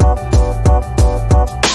[0.00, 1.69] Thank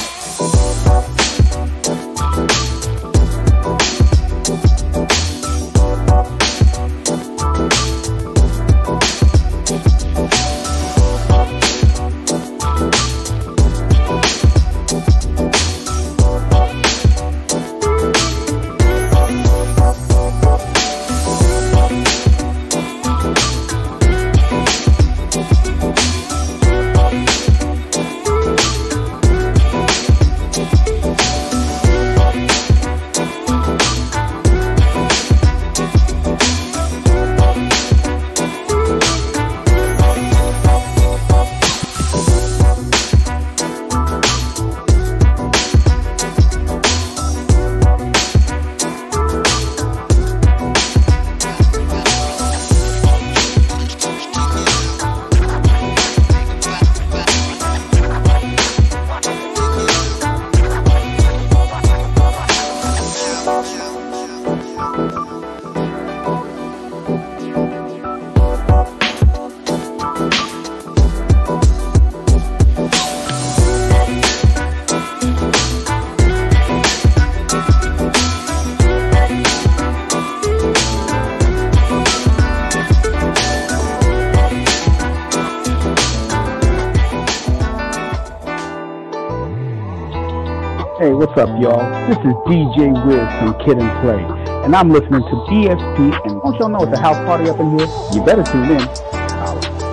[90.97, 91.83] Hey, what's up, y'all?
[92.07, 94.23] This is DJ Wiz from Kid and Play,
[94.63, 96.25] and I'm listening to BSP.
[96.25, 97.88] And don't y'all know it's a house party up in here?
[98.13, 99.84] You better tune in.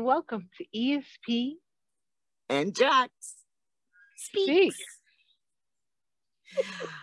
[0.00, 1.52] Welcome to ESP
[2.48, 3.10] and Jax
[4.16, 4.76] Speaks.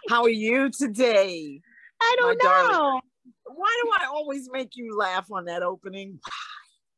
[0.10, 1.62] How are you today?
[2.02, 2.50] I don't know.
[2.50, 3.02] Darling?
[3.46, 6.20] Why do I always make you laugh on that opening?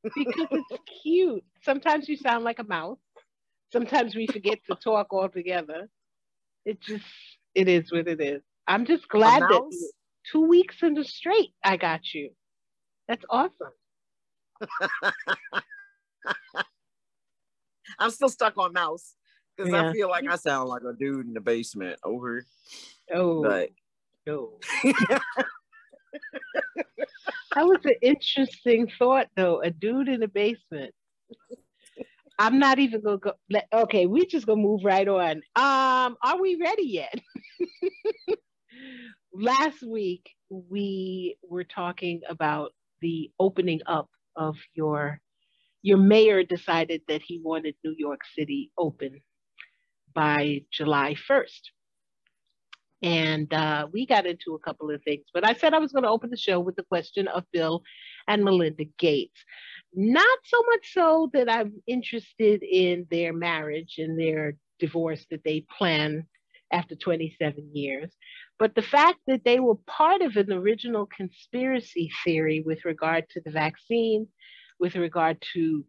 [0.04, 1.44] because it's cute.
[1.64, 3.00] Sometimes you sound like a mouse.
[3.72, 5.90] Sometimes we forget to talk altogether.
[6.66, 7.06] It just,
[7.56, 8.42] it is what it is.
[8.68, 9.62] I'm just glad that
[10.32, 12.32] two weeks in the straight I got you.
[13.08, 13.72] That's awesome.
[18.00, 19.16] I'm still stuck on mouse
[19.56, 19.90] because yeah.
[19.90, 22.46] I feel like I sound like a dude in the basement over.
[23.14, 23.70] Oh, but
[24.26, 24.60] no.
[24.84, 25.22] that
[27.58, 29.62] was an interesting thought, though.
[29.62, 30.94] A dude in the basement.
[32.40, 33.34] I'm not even gonna go.
[33.50, 35.38] Let, okay, we just gonna move right on.
[35.56, 37.14] Um, are we ready yet?
[39.34, 42.72] Last week we were talking about
[43.02, 45.20] the opening up of your
[45.82, 49.22] your mayor decided that he wanted New York City open
[50.14, 51.62] by July 1st.
[53.04, 56.04] And uh, we got into a couple of things, but I said I was going
[56.04, 57.82] to open the show with the question of Bill
[58.28, 59.40] and Melinda Gates.
[59.94, 65.66] Not so much so that I'm interested in their marriage and their divorce that they
[65.78, 66.28] plan
[66.72, 68.12] after 27 years,
[68.60, 73.42] but the fact that they were part of an original conspiracy theory with regard to
[73.44, 74.28] the vaccine,
[74.82, 75.86] with regard to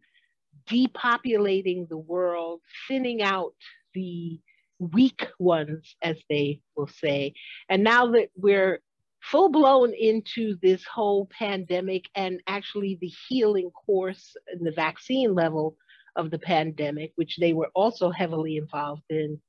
[0.69, 3.53] depopulating the world, thinning out
[3.93, 4.39] the
[4.79, 7.33] weak ones, as they will say.
[7.69, 8.81] And now that we're
[9.21, 15.75] full blown into this whole pandemic and actually the healing course and the vaccine level
[16.15, 19.39] of the pandemic, which they were also heavily involved in,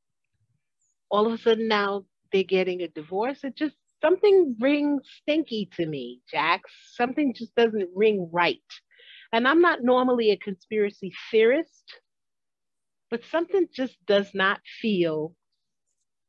[1.10, 3.44] all of a sudden now they're getting a divorce.
[3.44, 6.70] It just something rings stinky to me, Jax.
[6.94, 8.60] Something just doesn't ring right.
[9.34, 11.98] And I'm not normally a conspiracy theorist,
[13.10, 15.34] but something just does not feel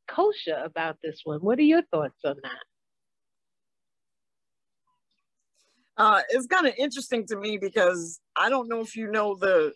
[0.08, 1.38] kosher about this one.
[1.38, 2.64] What are your thoughts on that?
[5.96, 9.72] Uh, it's kind of interesting to me because I don't know if you know the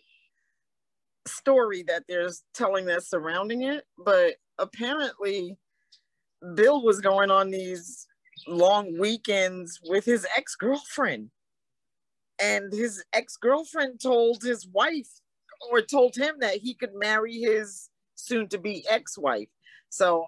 [1.25, 5.55] story that there's telling that surrounding it, but apparently
[6.53, 8.05] Bill was going on these
[8.45, 11.29] long weekends with his ex girlfriend.
[12.41, 15.09] And his ex girlfriend told his wife
[15.69, 19.49] or told him that he could marry his soon to be ex wife.
[19.89, 20.25] So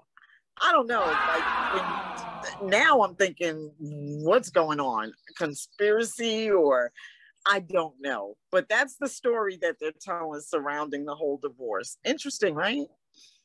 [0.62, 1.01] I don't know.
[1.01, 5.13] Like when, now I'm thinking, what's going on?
[5.38, 6.92] Conspiracy or
[7.48, 8.36] I don't know.
[8.51, 11.98] But that's the story that they're telling surrounding the whole divorce.
[12.04, 12.86] Interesting, right?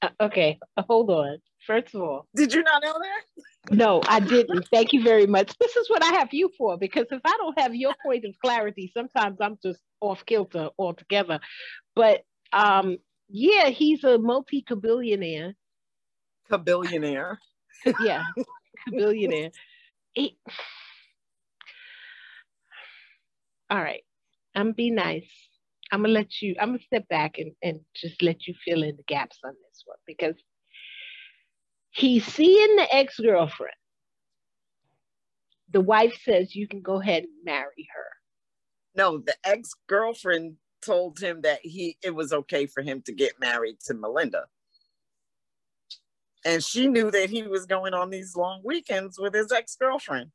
[0.03, 1.38] Uh, okay, hold on.
[1.69, 3.76] First of all, did you not know that?
[3.76, 4.67] No, I didn't.
[4.73, 5.53] Thank you very much.
[5.61, 8.35] This is what I have you for because if I don't have your point of
[8.43, 11.41] clarity, sometimes I'm just off kilter altogether.
[11.94, 12.23] But
[12.55, 12.97] um,
[13.29, 15.55] yeah, he's a multi billionaire
[16.50, 17.38] a billionaire.
[18.00, 18.23] yeah,
[18.88, 19.50] a billionaire.
[23.69, 24.03] All right,
[24.55, 25.31] I'm gonna be nice.
[25.93, 26.56] I'm gonna let you.
[26.59, 29.82] I'm gonna step back and, and just let you fill in the gaps on this
[29.85, 30.35] one because
[31.99, 33.75] he's seeing the ex girlfriend.
[35.71, 38.06] The wife says you can go ahead and marry her.
[38.95, 43.41] No, the ex girlfriend told him that he it was okay for him to get
[43.41, 44.45] married to Melinda
[46.45, 50.31] and she knew that he was going on these long weekends with his ex-girlfriend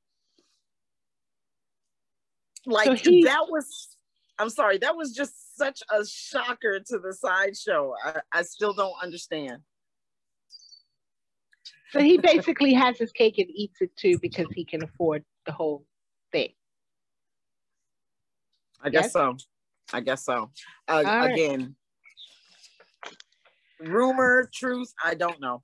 [2.66, 3.96] like so he, that was
[4.40, 8.96] i'm sorry that was just such a shocker to the sideshow I, I still don't
[9.02, 9.62] understand
[11.94, 15.52] so he basically has his cake and eats it too because he can afford the
[15.52, 15.86] whole
[16.32, 16.50] thing.
[18.82, 19.14] I guess yes?
[19.14, 19.38] so.
[19.94, 20.50] I guess so.
[20.88, 21.76] Uh, again
[23.80, 25.62] rumor truth i don't know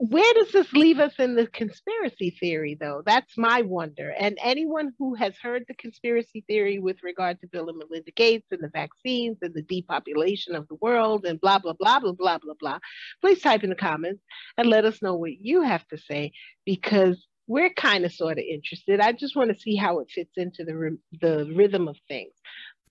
[0.00, 3.02] where does this leave us in the conspiracy theory, though?
[3.04, 4.14] That's my wonder.
[4.18, 8.46] And anyone who has heard the conspiracy theory with regard to Bill and Melinda Gates
[8.50, 12.38] and the vaccines and the depopulation of the world and blah, blah, blah, blah, blah,
[12.38, 12.78] blah, blah,
[13.20, 14.22] please type in the comments
[14.56, 16.32] and let us know what you have to say
[16.64, 19.00] because we're kind of sort of interested.
[19.00, 22.32] I just want to see how it fits into the, the rhythm of things.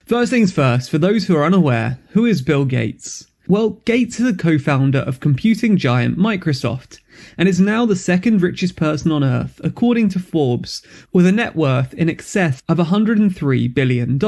[0.06, 3.26] First things first, for those who are unaware, who is Bill Gates?
[3.50, 7.00] Well, Gates is a co founder of computing giant Microsoft
[7.36, 11.56] and is now the second richest person on earth, according to Forbes, with a net
[11.56, 14.20] worth in excess of $103 billion.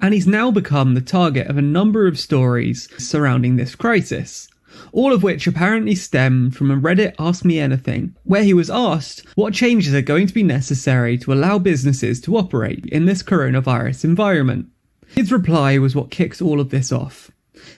[0.00, 4.48] And he's now become the target of a number of stories surrounding this crisis
[4.90, 9.24] all of which apparently stemmed from a Reddit Ask Me Anything, where he was asked
[9.36, 14.02] what changes are going to be necessary to allow businesses to operate in this coronavirus
[14.04, 14.66] environment.
[15.06, 17.30] His reply was what kicks all of this off.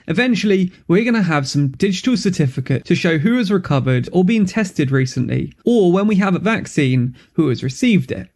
[0.07, 4.45] Eventually, we're going to have some digital certificate to show who has recovered or been
[4.45, 8.29] tested recently, or when we have a vaccine, who has received it.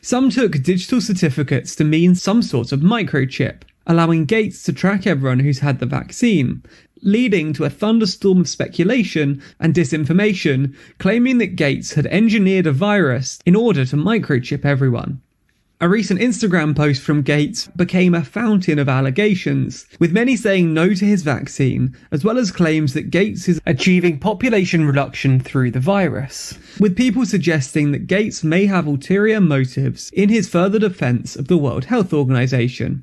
[0.00, 5.40] Some took digital certificates to mean some sort of microchip, allowing Gates to track everyone
[5.40, 6.62] who's had the vaccine,
[7.02, 13.38] leading to a thunderstorm of speculation and disinformation claiming that Gates had engineered a virus
[13.44, 15.20] in order to microchip everyone.
[15.80, 20.94] A recent Instagram post from Gates became a fountain of allegations, with many saying no
[20.94, 25.80] to his vaccine, as well as claims that Gates is achieving population reduction through the
[25.80, 31.48] virus, with people suggesting that Gates may have ulterior motives in his further defense of
[31.48, 33.02] the World Health Organization.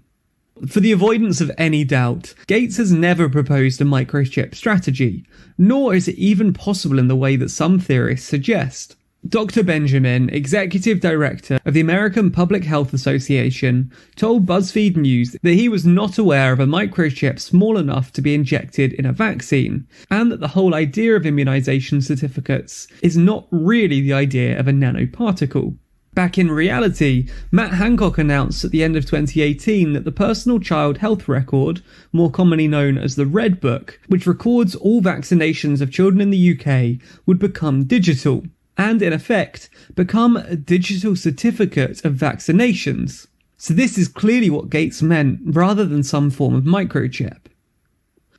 [0.66, 5.26] For the avoidance of any doubt, Gates has never proposed a microchip strategy,
[5.58, 8.96] nor is it even possible in the way that some theorists suggest.
[9.30, 9.62] Dr.
[9.62, 15.86] Benjamin, executive director of the American Public Health Association, told BuzzFeed News that he was
[15.86, 20.40] not aware of a microchip small enough to be injected in a vaccine, and that
[20.40, 25.78] the whole idea of immunization certificates is not really the idea of a nanoparticle.
[26.16, 30.98] Back in reality, Matt Hancock announced at the end of 2018 that the Personal Child
[30.98, 36.22] Health Record, more commonly known as the Red Book, which records all vaccinations of children
[36.22, 38.44] in the UK, would become digital,
[38.78, 43.28] and in effect, become a digital certificate of vaccinations.
[43.58, 47.38] So this is clearly what Gates meant, rather than some form of microchip.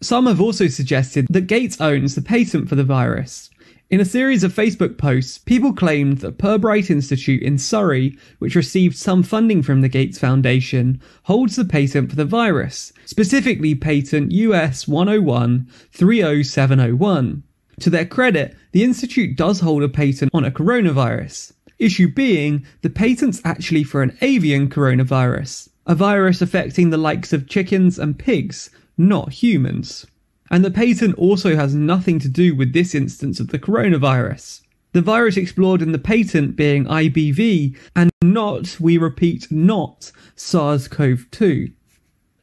[0.00, 3.50] Some have also suggested that Gates owns the patent for the virus,
[3.92, 8.96] in a series of Facebook posts, people claimed that Pirbright Institute in Surrey, which received
[8.96, 14.88] some funding from the Gates Foundation, holds the patent for the virus, specifically patent US
[14.88, 17.42] 101 30701.
[17.80, 21.52] To their credit, the Institute does hold a patent on a coronavirus.
[21.78, 27.48] Issue being, the patent's actually for an avian coronavirus, a virus affecting the likes of
[27.48, 30.06] chickens and pigs, not humans
[30.52, 34.60] and the patent also has nothing to do with this instance of the coronavirus.
[34.92, 41.26] The virus explored in the patent being IBV and not, we repeat, not SARS CoV
[41.30, 41.70] 2.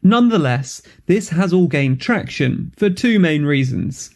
[0.02, 4.10] Nonetheless, this has all gained traction for two main reasons.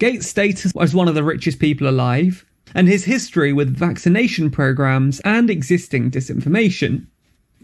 [0.00, 5.20] Gates' status as one of the richest people alive, and his history with vaccination programs
[5.20, 7.06] and existing disinformation.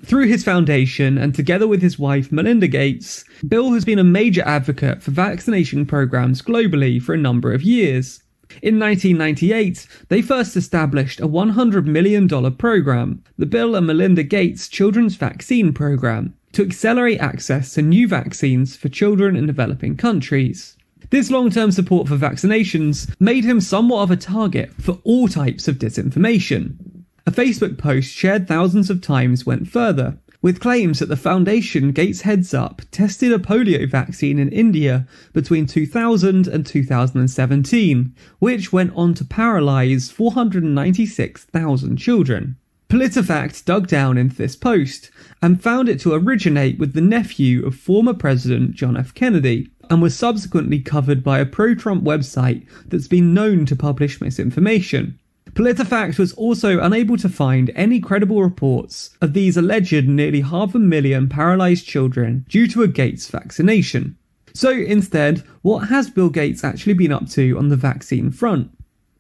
[0.04, 4.42] Through his foundation and together with his wife Melinda Gates, Bill has been a major
[4.42, 8.22] advocate for vaccination programs globally for a number of years.
[8.60, 15.16] In 1998, they first established a $100 million program, the Bill and Melinda Gates Children's
[15.16, 20.75] Vaccine Program, to accelerate access to new vaccines for children in developing countries.
[21.10, 25.68] This long term support for vaccinations made him somewhat of a target for all types
[25.68, 27.04] of disinformation.
[27.26, 32.20] A Facebook post shared thousands of times went further, with claims that the foundation Gates
[32.22, 39.14] Heads Up tested a polio vaccine in India between 2000 and 2017, which went on
[39.14, 42.56] to paralyze 496,000 children.
[42.88, 45.10] PolitiFact dug down into this post
[45.42, 49.12] and found it to originate with the nephew of former President John F.
[49.12, 54.20] Kennedy and was subsequently covered by a pro Trump website that's been known to publish
[54.20, 55.18] misinformation.
[55.52, 60.78] PolitiFact was also unable to find any credible reports of these alleged nearly half a
[60.78, 64.18] million paralysed children due to a Gates vaccination.
[64.52, 68.70] So instead, what has Bill Gates actually been up to on the vaccine front?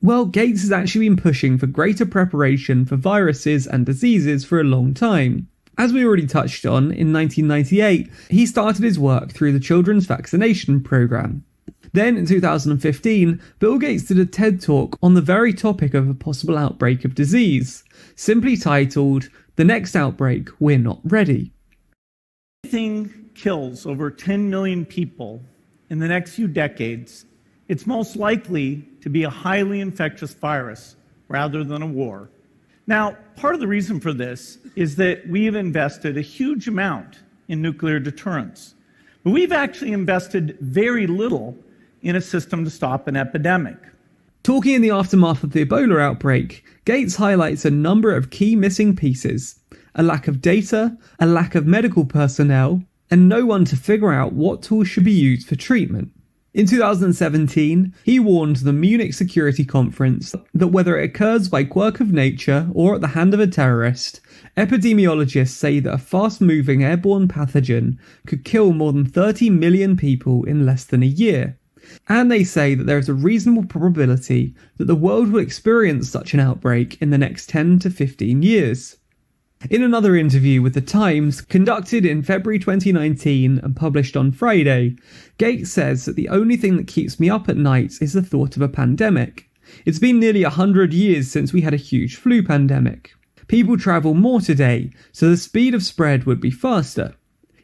[0.02, 4.64] Well, Gates has actually been pushing for greater preparation for viruses and diseases for a
[4.64, 5.48] long time.
[5.78, 10.82] As we already touched on, in 1998, he started his work through the Children's Vaccination
[10.82, 11.44] Program,
[11.92, 16.14] then in 2015, Bill Gates did a TED talk on the very topic of a
[16.14, 17.84] possible outbreak of disease,
[18.16, 21.52] simply titled, The Next Outbreak, We're Not Ready.
[22.64, 25.42] Anything kills over 10 million people
[25.88, 27.24] in the next few decades,
[27.68, 30.96] it's most likely to be a highly infectious virus
[31.28, 32.30] rather than a war.
[32.86, 37.60] Now, part of the reason for this is that we've invested a huge amount in
[37.60, 38.74] nuclear deterrence.
[39.24, 41.56] But we've actually invested very little
[42.02, 43.76] in a system to stop an epidemic.
[44.44, 48.94] Talking in the aftermath of the Ebola outbreak, Gates highlights a number of key missing
[48.94, 49.58] pieces
[49.98, 54.34] a lack of data, a lack of medical personnel, and no one to figure out
[54.34, 56.12] what tools should be used for treatment.
[56.56, 62.12] In 2017, he warned the Munich Security Conference that whether it occurs by quirk of
[62.14, 64.22] nature or at the hand of a terrorist,
[64.56, 70.44] epidemiologists say that a fast moving airborne pathogen could kill more than 30 million people
[70.44, 71.58] in less than a year.
[72.08, 76.32] And they say that there is a reasonable probability that the world will experience such
[76.32, 78.96] an outbreak in the next 10 to 15 years.
[79.68, 84.94] In another interview with The Times, conducted in February 2019 and published on Friday,
[85.38, 88.54] Gates says that the only thing that keeps me up at night is the thought
[88.54, 89.50] of a pandemic.
[89.84, 93.12] It's been nearly 100 years since we had a huge flu pandemic.
[93.48, 97.16] People travel more today, so the speed of spread would be faster.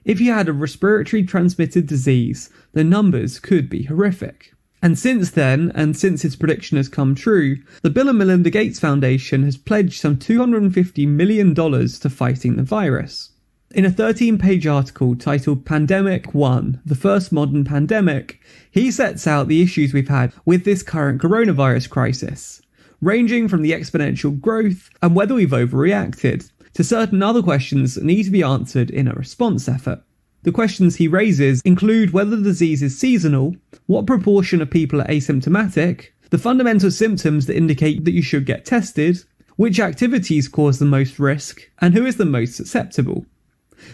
[0.05, 4.55] If you had a respiratory transmitted disease, the numbers could be horrific.
[4.85, 8.81] And since then, and since his prediction has come true, the Bill and Melinda Gates
[8.81, 13.31] Foundation has pledged some $250 million to fighting the virus.
[13.71, 18.41] In a 13 page article titled Pandemic 1 The First Modern Pandemic,
[18.73, 22.61] he sets out the issues we've had with this current coronavirus crisis,
[23.01, 28.25] ranging from the exponential growth and whether we've overreacted, to certain other questions that need
[28.25, 30.03] to be answered in a response effort.
[30.43, 33.55] The questions he raises include whether the disease is seasonal,
[33.87, 38.65] what proportion of people are asymptomatic, the fundamental symptoms that indicate that you should get
[38.65, 39.23] tested,
[39.57, 43.25] which activities cause the most risk, and who is the most susceptible.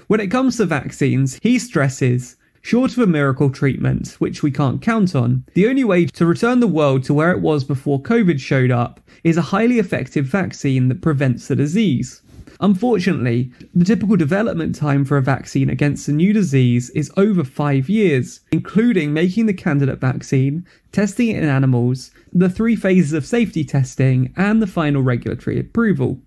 [0.06, 4.82] When it comes to vaccines, he stresses Short of a miracle treatment, which we can't
[4.82, 8.40] count on, the only way to return the world to where it was before COVID
[8.40, 12.20] showed up is a highly effective vaccine that prevents the disease.
[12.60, 17.88] Unfortunately, the typical development time for a vaccine against a new disease is over five
[17.88, 23.64] years, including making the candidate vaccine, testing it in animals, the three phases of safety
[23.64, 26.20] testing, and the final regulatory approval.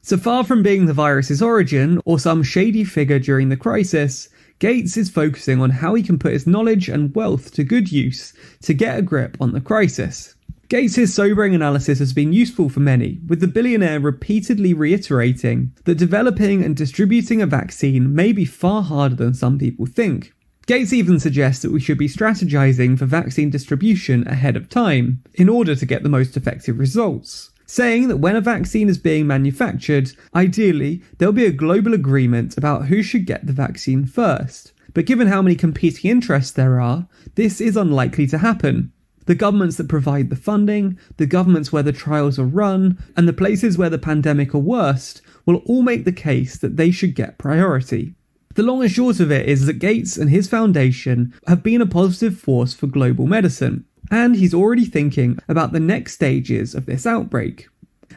[0.00, 4.28] So far from being the virus's origin or some shady figure during the crisis,
[4.60, 8.32] Gates is focusing on how he can put his knowledge and wealth to good use
[8.62, 10.33] to get a grip on the crisis.
[10.74, 16.64] Gates' sobering analysis has been useful for many, with the billionaire repeatedly reiterating that developing
[16.64, 20.32] and distributing a vaccine may be far harder than some people think.
[20.66, 25.48] Gates even suggests that we should be strategizing for vaccine distribution ahead of time, in
[25.48, 27.52] order to get the most effective results.
[27.66, 32.86] Saying that when a vaccine is being manufactured, ideally, there'll be a global agreement about
[32.86, 34.72] who should get the vaccine first.
[34.92, 38.92] But given how many competing interests there are, this is unlikely to happen,
[39.26, 43.32] the governments that provide the funding, the governments where the trials are run, and the
[43.32, 47.38] places where the pandemic are worst will all make the case that they should get
[47.38, 48.14] priority.
[48.54, 51.86] The long and short of it is that Gates and his foundation have been a
[51.86, 57.06] positive force for global medicine, and he's already thinking about the next stages of this
[57.06, 57.68] outbreak.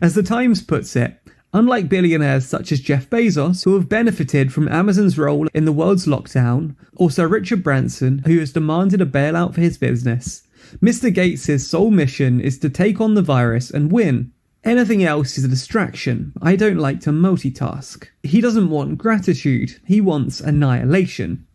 [0.01, 1.19] As the Times puts it,
[1.53, 6.05] Unlike billionaires such as Jeff Bezos, who have benefited from Amazon's role in the world's
[6.05, 10.43] lockdown, or Sir Richard Branson, who has demanded a bailout for his business,
[10.81, 11.13] Mr.
[11.13, 14.31] Gates' sole mission is to take on the virus and win.
[14.63, 16.33] Anything else is a distraction.
[16.41, 18.07] I don't like to multitask.
[18.24, 21.47] He doesn't want gratitude, he wants annihilation.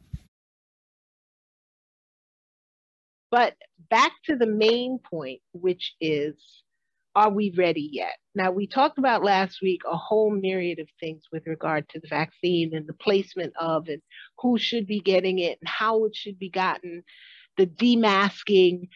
[3.31, 3.55] But
[3.91, 6.63] back to the main point, which is
[7.15, 8.17] are we ready yet?
[8.35, 12.09] Now, we talked about last week a whole myriad of things with regard to the
[12.09, 14.01] vaccine and the placement of and
[14.39, 17.03] who should be getting it and how it should be gotten
[17.57, 18.89] the demasking,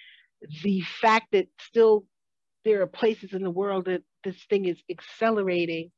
[0.62, 2.04] the fact that still
[2.64, 5.90] there are places in the world that this thing is accelerating.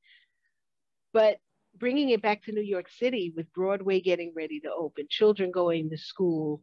[1.13, 1.39] But
[1.77, 5.91] bringing it back to New York City with Broadway getting ready to open, children going
[5.91, 6.61] to school,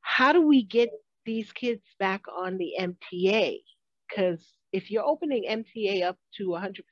[0.00, 0.90] how do we get
[1.24, 3.58] these kids back on the MTA?
[4.08, 6.82] Because if you're opening MTA up to 100%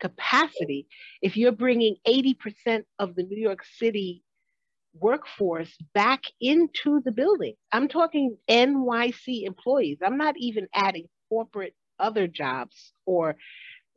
[0.00, 0.86] capacity,
[1.22, 4.22] if you're bringing 80% of the New York City
[4.98, 7.54] workforce back into the building.
[7.72, 9.98] I'm talking NYC employees.
[10.04, 13.36] I'm not even adding corporate other jobs or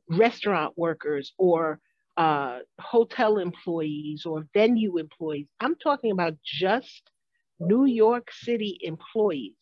[0.10, 1.80] restaurant workers or
[2.18, 5.48] uh, hotel employees or venue employees.
[5.60, 7.10] I'm talking about just
[7.60, 9.56] New York City employees.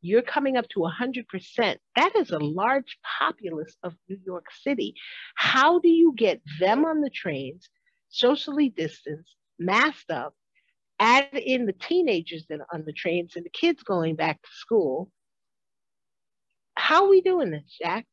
[0.00, 1.76] You're coming up to 100%.
[1.94, 4.94] That is a large populace of New York City.
[5.36, 7.68] How do you get them on the trains,
[8.08, 10.34] socially distanced, masked up,
[11.02, 14.48] add in the teenagers that are on the trains and the kids going back to
[14.52, 15.10] school.
[16.76, 18.06] How are we doing this, Jax?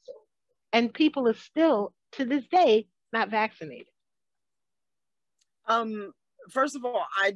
[0.74, 3.86] And people are still, to this day, not vaccinated.
[5.68, 6.14] Um,
[6.50, 7.36] first of all, I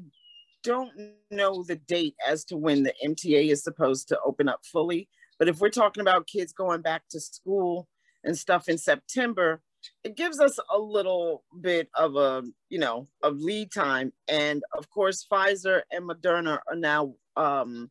[0.63, 0.92] don't
[1.30, 5.08] know the date as to when the MTA is supposed to open up fully.
[5.38, 7.88] But if we're talking about kids going back to school
[8.24, 9.62] and stuff in September,
[10.04, 14.89] it gives us a little bit of a you know of lead time and of
[14.89, 17.89] course pfizer and moderna are now um,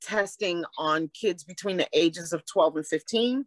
[0.00, 3.44] testing on kids between the ages of 12 and 15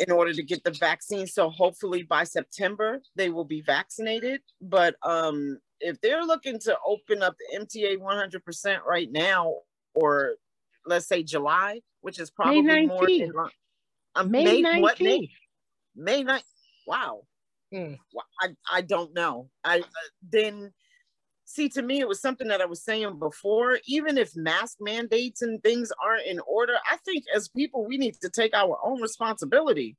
[0.00, 4.96] in order to get the vaccine so hopefully by september they will be vaccinated but
[5.02, 9.54] um, if they're looking to open up the mta 100% right now
[9.94, 10.34] or
[10.86, 12.88] let's say july which is probably May 19th.
[12.88, 13.50] more in line,
[14.14, 14.80] um, May, May 19th.
[14.82, 15.30] what May?
[15.96, 16.42] May 9th.
[16.86, 17.22] Wow.
[18.12, 19.48] Well, I, I don't know.
[19.64, 19.82] I uh,
[20.30, 20.72] then
[21.44, 23.78] see to me it was something that I was saying before.
[23.86, 28.14] Even if mask mandates and things aren't in order, I think as people we need
[28.22, 29.96] to take our own responsibility.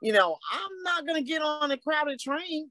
[0.00, 2.70] You know, I'm not gonna get on a crowded train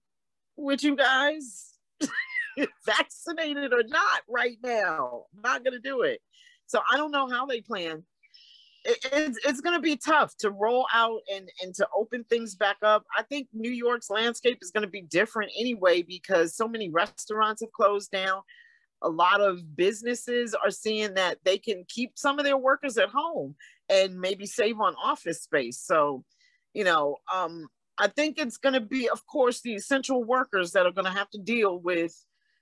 [0.55, 1.73] with you guys,
[2.85, 5.25] vaccinated or not, right now.
[5.35, 6.21] I'm not gonna do it.
[6.67, 8.03] So I don't know how they plan
[8.83, 12.55] it, it's, it's going to be tough to roll out and, and to open things
[12.55, 13.05] back up.
[13.17, 17.61] I think New York's landscape is going to be different anyway because so many restaurants
[17.61, 18.41] have closed down.
[19.01, 23.09] A lot of businesses are seeing that they can keep some of their workers at
[23.09, 23.55] home
[23.89, 25.79] and maybe save on office space.
[25.79, 26.23] So,
[26.73, 27.67] you know, um,
[27.99, 31.11] I think it's going to be, of course, the essential workers that are going to
[31.11, 32.13] have to deal with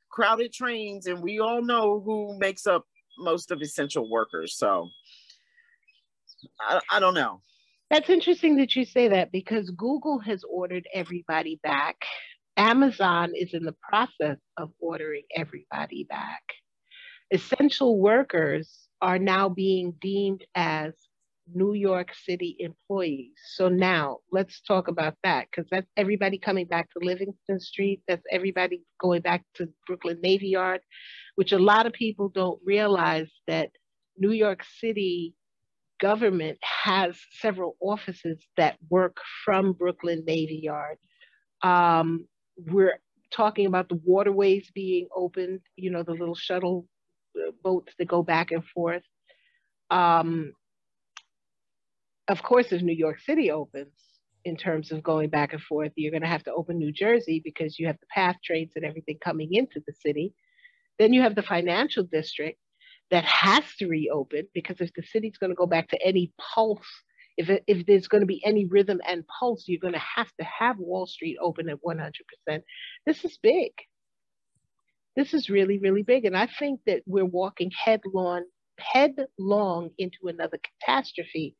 [0.09, 1.07] crowded trains.
[1.07, 2.85] And we all know who makes up
[3.17, 4.57] most of essential workers.
[4.57, 4.89] So,
[6.61, 7.41] I, I don't know.
[7.91, 11.97] That's interesting that you say that because Google has ordered everybody back.
[12.57, 16.43] Amazon is in the process of ordering everybody back.
[17.31, 20.93] essential workers are now being deemed as
[21.53, 23.33] New York City employees.
[23.55, 28.01] So now let's talk about that because that's everybody coming back to Livingston Street.
[28.07, 30.81] That's everybody going back to Brooklyn Navy Yard,
[31.35, 33.69] which a lot of people don't realize that
[34.17, 35.35] New York City
[36.05, 40.97] government has several offices that work from Brooklyn Navy Yard.
[41.63, 42.99] Um, we're
[43.31, 46.85] talking about the waterways being opened, you know, the little shuttle
[47.35, 49.01] uh, boats that go back and forth.
[49.89, 50.53] Um,
[52.27, 53.97] of course, if New York City opens
[54.43, 57.41] in terms of going back and forth, you're going to have to open New Jersey
[57.43, 60.35] because you have the PATH trains and everything coming into the city.
[60.99, 62.59] Then you have the financial district
[63.11, 66.87] that has to reopen because if the city's going to go back to any pulse,
[67.37, 70.31] if, it, if there's going to be any rhythm and pulse, you're going to have
[70.39, 72.11] to have Wall Street open at 100%.
[73.05, 73.71] This is big.
[75.15, 76.25] This is really, really big.
[76.25, 78.45] And I think that we're walking headlong,
[78.79, 81.55] headlong into another catastrophe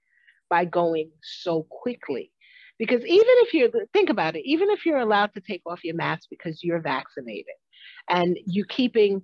[0.49, 2.31] by going so quickly.
[2.77, 5.95] Because even if you're, think about it, even if you're allowed to take off your
[5.95, 7.55] mask because you're vaccinated
[8.09, 9.21] and you're keeping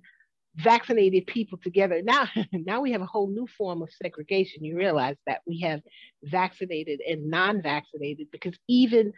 [0.56, 4.64] vaccinated people together, now, now we have a whole new form of segregation.
[4.64, 5.80] You realize that we have
[6.24, 9.12] vaccinated and non-vaccinated because even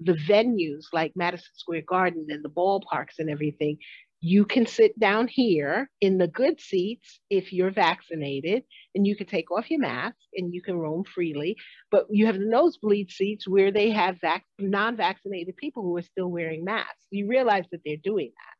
[0.00, 3.78] the venues like Madison Square Garden and the ballparks and everything,
[4.22, 9.26] you can sit down here in the good seats if you're vaccinated and you can
[9.26, 11.56] take off your mask and you can roam freely.
[11.90, 16.28] But you have the nosebleed seats where they have vac- non-vaccinated people who are still
[16.28, 17.06] wearing masks.
[17.10, 18.59] You realize that they're doing that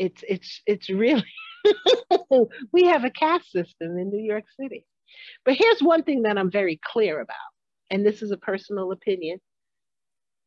[0.00, 1.24] it's it's it's really
[2.72, 4.86] we have a caste system in new york city
[5.44, 7.36] but here's one thing that i'm very clear about
[7.90, 9.38] and this is a personal opinion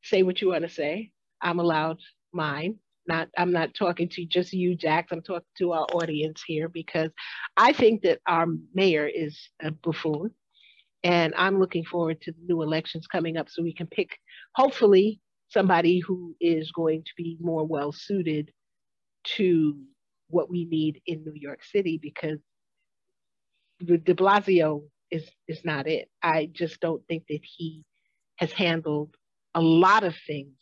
[0.04, 1.12] say what you want to say
[1.42, 2.00] i'm allowed
[2.34, 2.78] mine.
[3.08, 5.12] Not, I'm not talking to just you, Jax.
[5.12, 7.12] I'm talking to our audience here because
[7.58, 10.32] I think that our mayor is a buffoon,
[11.04, 14.18] and I'm looking forward to the new elections coming up so we can pick,
[14.56, 18.52] hopefully, somebody who is going to be more well suited
[19.24, 19.78] to
[20.30, 22.40] what we need in New York City because
[23.80, 26.10] De Blasio is is not it.
[26.22, 27.84] I just don't think that he
[28.38, 29.16] has handled
[29.54, 30.56] a lot of things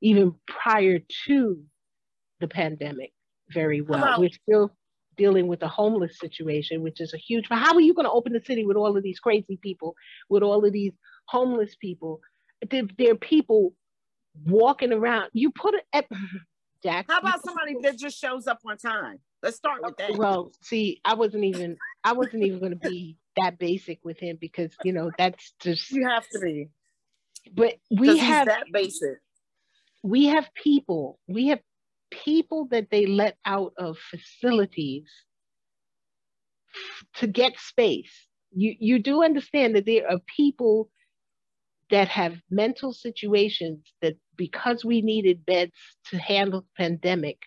[0.00, 1.62] even prior to
[2.40, 3.12] the pandemic
[3.50, 4.20] very well.
[4.20, 4.72] We're still
[5.16, 7.46] dealing with the homeless situation, which is a huge.
[7.50, 9.94] How are you going to open the city with all of these crazy people,
[10.28, 10.92] with all of these
[11.26, 12.20] homeless people?
[12.70, 13.74] There, there are people
[14.46, 15.30] walking around.
[15.32, 16.06] You put it at
[16.82, 17.10] Jax.
[17.10, 19.18] How about somebody that just shows up on time?
[19.42, 20.16] Let's start with that.
[20.16, 24.38] Well, see, I wasn't even I wasn't even going to be that basic with him
[24.40, 26.68] because you know that's just you have to be.
[27.54, 29.18] But we have that basic
[30.02, 31.60] we have people, we have
[32.10, 35.10] people that they let out of facilities
[37.16, 38.26] to get space.
[38.50, 40.88] You, you do understand that there are people
[41.90, 45.74] that have mental situations that because we needed beds
[46.10, 47.38] to handle the pandemic,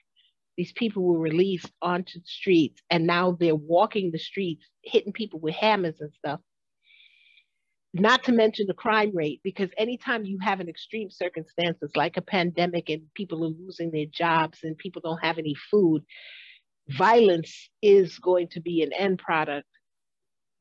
[0.58, 5.39] these people were released onto the streets and now they're walking the streets, hitting people
[5.39, 6.39] with hammers and stuff.
[7.93, 12.21] Not to mention the crime rate, because anytime you have an extreme circumstances like a
[12.21, 16.04] pandemic and people are losing their jobs and people don't have any food,
[16.89, 19.67] violence is going to be an end product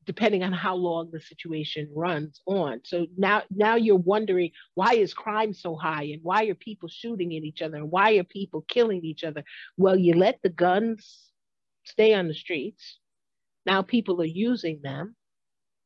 [0.05, 2.81] depending on how long the situation runs on.
[2.85, 7.35] So now now you're wondering why is crime so high and why are people shooting
[7.35, 9.43] at each other and why are people killing each other?
[9.77, 11.31] Well, you let the guns
[11.83, 12.99] stay on the streets.
[13.65, 15.15] Now people are using them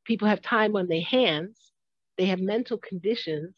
[0.06, 1.72] people have time on their hands,
[2.18, 3.54] they have mental conditions,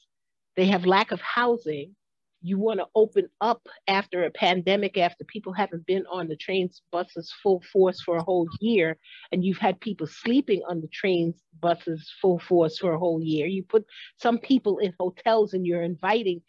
[0.56, 1.96] they have lack of housing.
[2.42, 6.82] You want to open up after a pandemic, after people haven't been on the trains,
[6.92, 8.98] buses full force for a whole year,
[9.32, 13.48] and you've had people sleeping on the trains, buses full force for a whole year.
[13.48, 13.86] You put
[14.18, 16.42] some people in hotels and you're inviting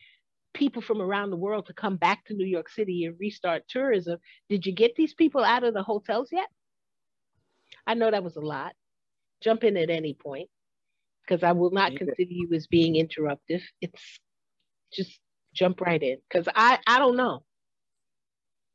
[0.55, 4.19] people from around the world to come back to New York City and restart tourism.
[4.49, 6.49] Did you get these people out of the hotels yet?
[7.87, 8.75] I know that was a lot
[9.41, 10.49] jump in at any point
[11.23, 13.63] because I will not consider you as being interruptive.
[13.81, 14.21] It's
[14.93, 15.21] just
[15.59, 17.43] jump right in because I I don't know.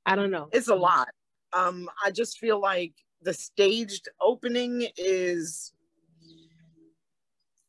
[0.06, 0.50] I don't know.
[0.52, 1.08] It's a lot.
[1.54, 5.72] Um, I just feel like the staged opening is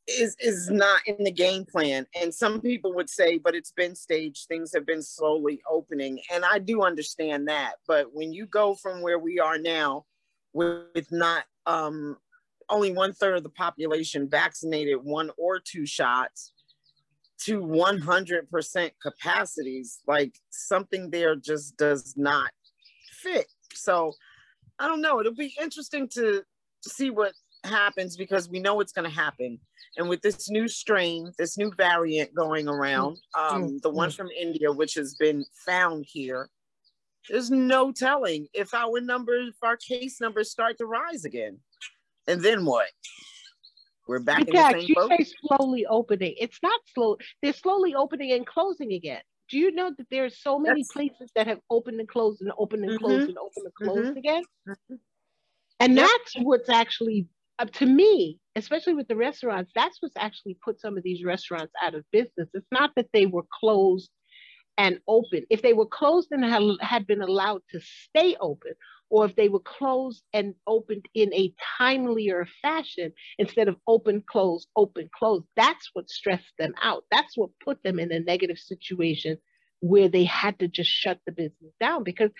[0.06, 3.94] is is not in the game plan and some people would say but it's been
[3.94, 8.74] staged things have been slowly opening and i do understand that but when you go
[8.74, 10.04] from where we are now
[10.52, 12.18] with not um
[12.68, 16.52] only one third of the population vaccinated one or two shots
[17.44, 22.50] to 100% capacities, like something there just does not
[23.10, 23.46] fit.
[23.72, 24.12] So
[24.78, 25.20] I don't know.
[25.20, 26.42] It'll be interesting to,
[26.86, 27.32] see what
[27.64, 29.58] happens because we know it's going to happen.
[29.96, 33.76] And with this new strain, this new variant going around, um, mm-hmm.
[33.82, 36.50] the one from India, which has been found here,
[37.28, 41.58] there's no telling if our numbers, if our case numbers start to rise again.
[42.26, 42.88] And then what?
[44.06, 45.10] We're back in the same you boat.
[45.10, 46.34] say slowly opening.
[46.38, 47.16] It's not slow.
[47.42, 49.20] They're slowly opening and closing again.
[49.50, 50.92] Do you know that there are so many That's...
[50.92, 53.04] places that have opened and closed and opened and mm-hmm.
[53.04, 54.18] closed and opened and closed mm-hmm.
[54.18, 54.42] again?
[54.68, 54.94] Mm-hmm.
[55.80, 56.08] And yep.
[56.08, 57.26] that's what's actually,
[57.58, 61.72] uh, to me, especially with the restaurants, that's what's actually put some of these restaurants
[61.82, 62.48] out of business.
[62.54, 64.10] It's not that they were closed
[64.78, 65.44] and open.
[65.50, 66.44] If they were closed and
[66.80, 68.72] had been allowed to stay open,
[69.10, 74.66] or if they were closed and opened in a timelier fashion instead of open, close,
[74.76, 77.04] open, close, that's what stressed them out.
[77.10, 79.38] That's what put them in a negative situation
[79.80, 82.02] where they had to just shut the business down.
[82.02, 82.30] Because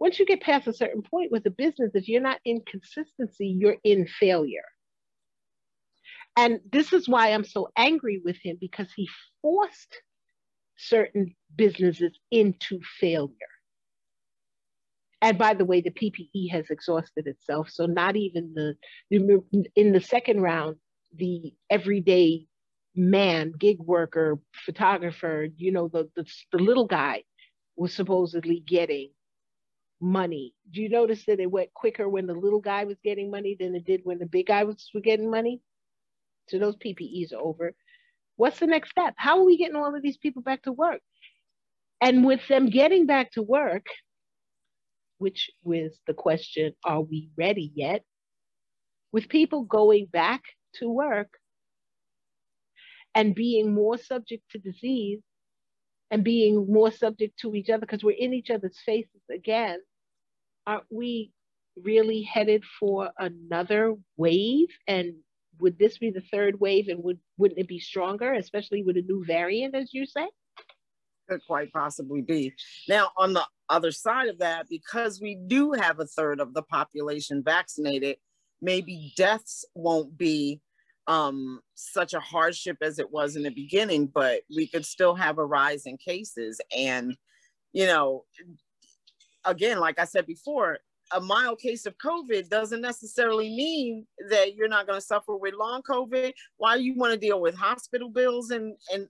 [0.00, 3.46] once you get past a certain point with a business, if you're not in consistency,
[3.46, 4.64] you're in failure.
[6.36, 9.08] And this is why I'm so angry with him because he
[9.42, 10.02] forced
[10.76, 13.32] certain businesses into failure.
[15.22, 17.70] And by the way, the PPE has exhausted itself.
[17.70, 18.76] So not even the,
[19.74, 20.76] in the second round,
[21.14, 22.46] the everyday
[22.94, 27.24] man, gig worker, photographer, you know, the, the, the little guy
[27.76, 29.10] was supposedly getting
[30.00, 30.54] money.
[30.70, 33.74] Do you notice that it went quicker when the little guy was getting money than
[33.74, 35.60] it did when the big guy was getting money?
[36.48, 37.74] So those PPEs are over.
[38.36, 39.14] What's the next step?
[39.16, 41.00] How are we getting all of these people back to work?
[42.00, 43.86] And with them getting back to work,
[45.18, 48.02] which was the question, are we ready yet?
[49.12, 50.42] With people going back
[50.74, 51.30] to work
[53.14, 55.20] and being more subject to disease
[56.10, 59.78] and being more subject to each other because we're in each other's faces again,
[60.66, 61.32] aren't we
[61.82, 64.68] really headed for another wave?
[64.86, 65.14] And
[65.60, 69.02] would this be the third wave and would, wouldn't it be stronger, especially with a
[69.02, 70.28] new variant, as you say?
[71.28, 72.54] Could quite possibly be.
[72.88, 76.62] Now, on the other side of that, because we do have a third of the
[76.62, 78.16] population vaccinated,
[78.62, 80.60] maybe deaths won't be
[81.06, 85.38] um, such a hardship as it was in the beginning, but we could still have
[85.38, 86.60] a rise in cases.
[86.76, 87.16] And,
[87.72, 88.24] you know,
[89.44, 90.78] again, like I said before,
[91.12, 95.54] a mild case of COVID doesn't necessarily mean that you're not going to suffer with
[95.54, 96.32] long COVID.
[96.56, 99.08] Why you want to deal with hospital bills and and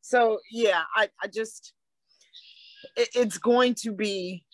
[0.00, 1.72] so yeah, I I just
[2.96, 4.44] it, it's going to be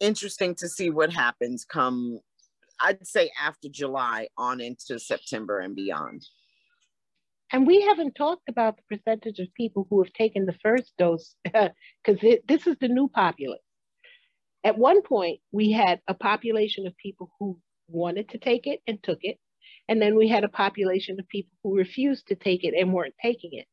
[0.00, 2.20] interesting to see what happens come
[2.80, 6.26] I'd say after July on into September and beyond.
[7.52, 11.36] And we haven't talked about the percentage of people who have taken the first dose
[11.44, 13.60] because this is the new populace.
[14.64, 19.02] At one point, we had a population of people who wanted to take it and
[19.02, 19.38] took it.
[19.88, 23.14] And then we had a population of people who refused to take it and weren't
[23.20, 23.66] taking it.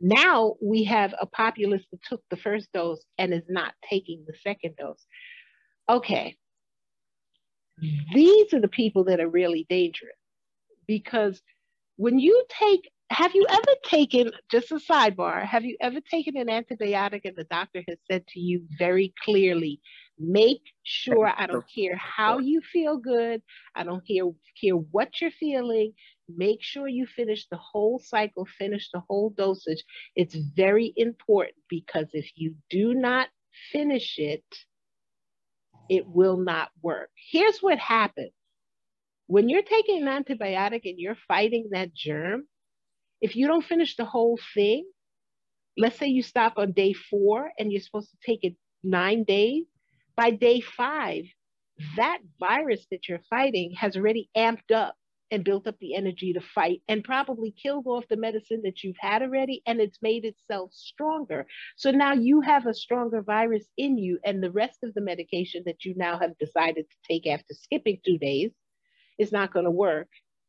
[0.00, 4.34] Now we have a populace that took the first dose and is not taking the
[4.42, 5.06] second dose.
[5.88, 6.36] Okay.
[8.12, 10.16] These are the people that are really dangerous
[10.88, 11.40] because
[11.96, 16.46] when you take have you ever taken just a sidebar have you ever taken an
[16.46, 19.80] antibiotic and the doctor has said to you very clearly
[20.22, 23.42] Make sure I don't care how you feel good.
[23.74, 24.24] I don't care,
[24.60, 25.94] care what you're feeling.
[26.28, 29.84] Make sure you finish the whole cycle, finish the whole dosage.
[30.14, 33.28] It's very important because if you do not
[33.72, 34.44] finish it,
[35.88, 37.10] it will not work.
[37.30, 38.30] Here's what happens
[39.26, 42.44] when you're taking an antibiotic and you're fighting that germ,
[43.20, 44.84] if you don't finish the whole thing,
[45.78, 49.64] let's say you stop on day four and you're supposed to take it nine days,
[50.16, 51.24] by day five,
[51.96, 54.94] that virus that you're fighting has already amped up
[55.32, 58.98] and built up the energy to fight and probably killed off the medicine that you've
[59.00, 61.46] had already and it's made itself stronger.
[61.76, 65.62] So now you have a stronger virus in you and the rest of the medication
[65.64, 68.52] that you now have decided to take after skipping two days
[69.18, 70.08] is not going to work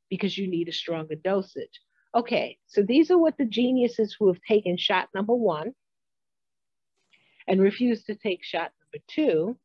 [0.10, 1.80] because you need a stronger dosage.
[2.14, 5.72] Okay, so these are what the geniuses who have taken shot number one
[7.48, 9.58] and refused to take shot number two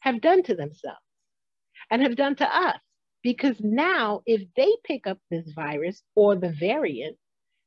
[0.00, 0.98] have done to themselves
[1.90, 2.78] and have done to us.
[3.22, 7.16] Because now, if they pick up this virus or the variant,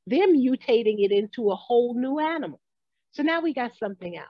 [0.06, 2.60] they're mutating it into a whole new animal.
[3.14, 4.28] So now we got something else.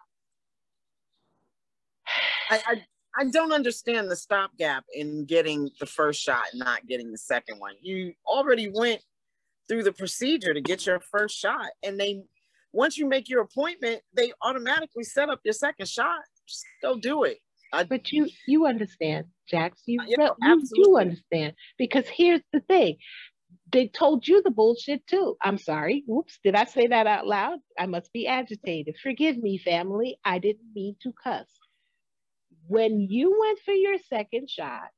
[2.52, 2.86] I, I,
[3.18, 7.60] I don't understand the stopgap in getting the first shot and not getting the second
[7.60, 7.74] one.
[7.82, 9.02] You already went
[9.68, 12.22] through the procedure to get your first shot, and they
[12.76, 16.20] once you make your appointment, they automatically set up your second shot.
[16.48, 17.38] Just go do it.
[17.74, 19.82] I, but you you understand, Jax.
[19.86, 22.98] You, yeah, you do understand because here's the thing:
[23.72, 25.36] they told you the bullshit too.
[25.42, 26.04] I'm sorry.
[26.06, 27.60] Whoops, did I say that out loud?
[27.80, 28.98] I must be agitated.
[29.02, 30.18] Forgive me, family.
[30.24, 31.48] I didn't mean to cuss.
[32.68, 34.90] When you went for your second shot,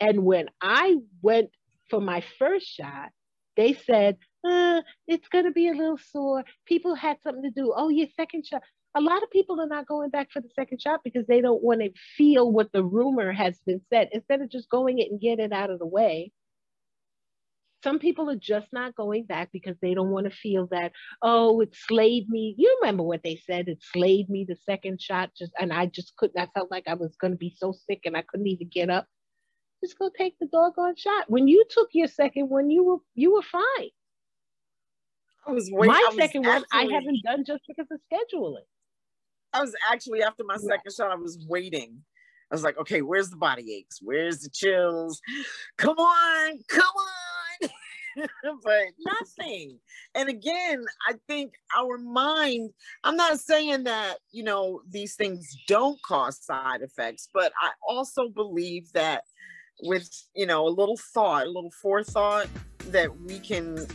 [0.00, 1.50] and when I went
[1.90, 3.10] for my first shot,
[3.56, 6.44] they said, uh, it's going to be a little sore.
[6.66, 7.72] People had something to do.
[7.76, 8.62] Oh, your second shot.
[8.94, 11.62] A lot of people are not going back for the second shot because they don't
[11.62, 14.08] want to feel what the rumor has been said.
[14.12, 16.32] Instead of just going it and get it out of the way,
[17.84, 21.60] some people are just not going back because they don't want to feel that, oh,
[21.60, 22.54] it slayed me.
[22.58, 23.68] You remember what they said?
[23.68, 26.94] It slayed me the second shot, just and I just couldn't, I felt like I
[26.94, 29.06] was gonna be so sick and I couldn't even get up.
[29.84, 31.26] Just go take the doggone shot.
[31.28, 33.90] When you took your second one, you were you were fine.
[35.48, 35.92] I was waiting.
[35.92, 38.66] My second actually, one I haven't done just because of scheduling.
[39.52, 40.76] I was actually after my yeah.
[40.76, 42.02] second shot, I was waiting.
[42.50, 43.98] I was like, okay, where's the body aches?
[44.02, 45.20] Where's the chills?
[45.78, 47.70] Come on, come on.
[48.64, 49.78] but nothing.
[50.14, 52.70] And again, I think our mind,
[53.04, 58.28] I'm not saying that, you know, these things don't cause side effects, but I also
[58.28, 59.24] believe that
[59.82, 62.48] with, you know, a little thought, a little forethought,
[62.90, 63.86] that we can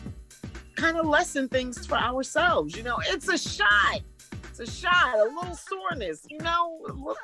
[0.83, 2.75] kind of lessen things for ourselves.
[2.75, 4.01] You know, it's a shot.
[4.49, 7.15] It's a shot, a little soreness, you know.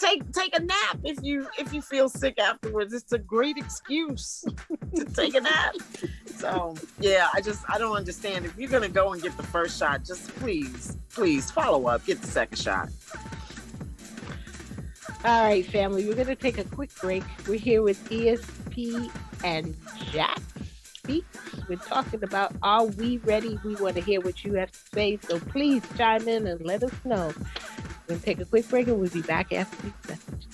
[0.00, 2.94] Take take a nap if you if you feel sick afterwards.
[2.94, 4.44] It's a great excuse
[4.94, 5.74] to take a nap.
[6.26, 8.44] So yeah, I just I don't understand.
[8.44, 12.20] If you're gonna go and get the first shot, just please, please follow up, get
[12.20, 12.88] the second shot.
[15.24, 17.24] All right, family, we're going to take a quick break.
[17.48, 19.10] We're here with ESP
[19.42, 19.74] and
[20.12, 20.40] Jax
[21.08, 21.38] Speaks.
[21.70, 23.58] We're talking about Are we ready?
[23.64, 25.18] We want to hear what you have to say.
[25.26, 27.32] So please chime in and let us know.
[28.08, 30.46] We're going to take a quick break and we'll be back after these messages.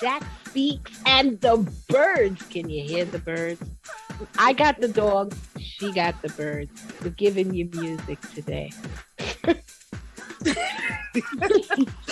[0.00, 1.56] Jax Speaks and the
[1.88, 2.42] birds.
[2.48, 3.62] Can you hear the birds?
[4.38, 6.70] I got the dog, she got the birds.
[7.02, 8.72] We're giving you music today.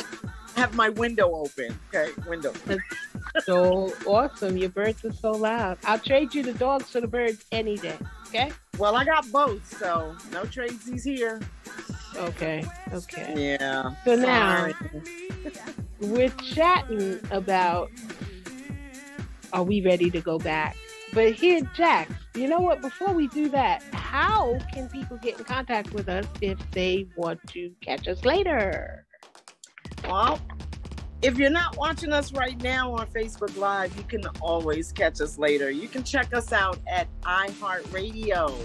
[0.57, 1.79] have my window open.
[1.95, 2.53] Okay, window.
[3.45, 4.57] so awesome.
[4.57, 5.79] Your birds are so loud.
[5.85, 7.97] I'll trade you the dogs for the birds any day.
[8.29, 8.51] Okay?
[8.79, 11.40] Well, I got both, so no tradesies here.
[12.16, 12.64] Okay.
[12.92, 13.57] Okay.
[13.61, 13.95] Yeah.
[14.05, 14.71] So now
[16.01, 17.90] we're chatting about
[19.53, 20.77] are we ready to go back?
[21.12, 22.81] But here, Jax, you know what?
[22.81, 27.40] Before we do that, how can people get in contact with us if they want
[27.52, 29.06] to catch us later?
[30.07, 30.40] Well,
[31.23, 35.38] if you're not watching us right now on Facebook Live, you can always catch us
[35.38, 35.71] later.
[35.71, 38.57] You can check us out at iHeartRadio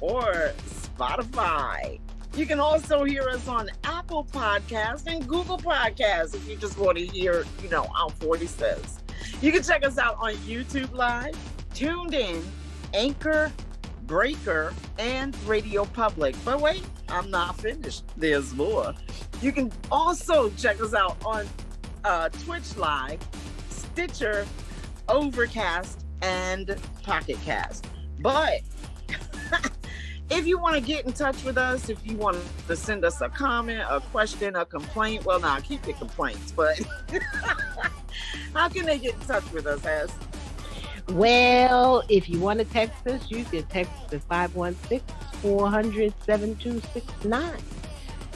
[0.00, 1.98] or Spotify.
[2.34, 6.98] You can also hear us on Apple Podcasts and Google Podcasts if you just want
[6.98, 9.00] to hear, you know, how 40 says.
[9.40, 11.36] You can check us out on YouTube Live,
[11.74, 12.42] TuneIn,
[12.92, 13.50] Anchor,
[14.12, 16.36] Breaker, and Radio Public.
[16.44, 18.04] But wait, I'm not finished.
[18.14, 18.92] There's more.
[19.40, 21.48] You can also check us out on
[22.04, 23.20] uh, Twitch Live,
[23.70, 24.46] Stitcher,
[25.08, 27.86] Overcast, and Pocket Cast.
[28.20, 28.60] But
[30.30, 32.36] if you want to get in touch with us, if you want
[32.66, 36.78] to send us a comment, a question, a complaint, well, now keep your complaints, but
[38.52, 40.12] how can they get in touch with us, as?
[41.08, 45.00] Well, if you want to text us, you can text us at 516
[45.40, 47.52] 400 7269.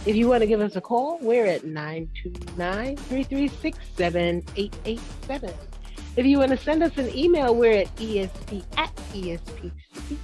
[0.05, 5.53] If you want to give us a call, we're at 929 336 7887.
[6.17, 10.21] If you want to send us an email, we're at esp at espc.com.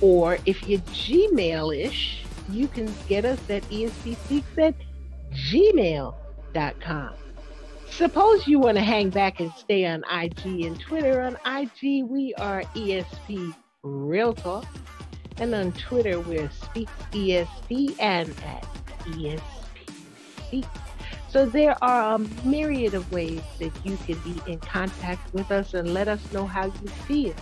[0.00, 4.74] Or if you're Gmail-ish, you can get us at espspeaks at
[5.32, 7.14] gmail.com.
[7.96, 11.22] Suppose you want to hang back and stay on IG and Twitter.
[11.22, 14.66] On IG, we are ESP Real Talk.
[15.38, 18.66] And on Twitter, we're Speak ESP and at
[19.06, 19.40] ESP
[20.46, 20.66] Speak.
[21.30, 25.72] So there are a myriad of ways that you can be in contact with us
[25.72, 27.34] and let us know how you feel.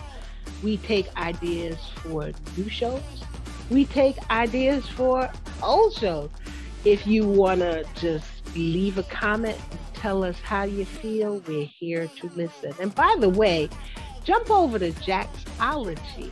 [0.63, 3.03] We take ideas for new shows.
[3.69, 5.29] We take ideas for
[5.61, 6.29] old shows.
[6.85, 9.57] If you want to just leave a comment
[10.05, 11.41] tell us how you feel.
[11.47, 12.75] We're here to listen.
[12.79, 13.69] And by the way,
[14.23, 16.31] jump over to Jaxology